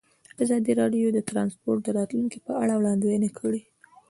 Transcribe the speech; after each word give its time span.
ازادي 0.43 0.71
راډیو 0.81 1.07
د 1.13 1.19
ترانسپورټ 1.29 1.79
د 1.83 1.89
راتلونکې 1.97 2.39
په 2.45 2.51
اړه 2.61 2.73
وړاندوینې 2.79 3.29
کړې. 3.39 3.61